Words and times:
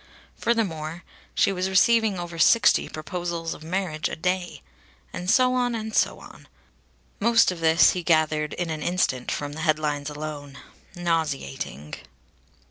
Furthermore, 0.35 1.03
she 1.35 1.51
was 1.51 1.69
receiving 1.69 2.17
over 2.17 2.39
sixty 2.39 2.89
proposals 2.89 3.53
of 3.53 3.61
marriage 3.63 4.09
a 4.09 4.15
day. 4.15 4.63
And 5.13 5.29
so 5.29 5.53
on 5.53 5.75
and 5.75 5.95
so 5.95 6.19
on! 6.19 6.47
Most 7.19 7.51
of 7.51 7.59
this 7.59 7.91
he 7.91 8.01
gathered 8.01 8.53
in 8.53 8.71
an 8.71 8.81
instant 8.81 9.29
from 9.31 9.53
the 9.53 9.61
headlines 9.61 10.09
alone. 10.09 10.57
Nauseating! 10.95 11.93